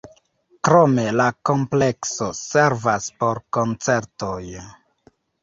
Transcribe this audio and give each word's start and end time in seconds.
Krome 0.69 1.03
la 1.19 1.27
komplekso 1.49 2.31
servas 2.39 3.11
por 3.21 3.43
koncertoj. 3.59 4.43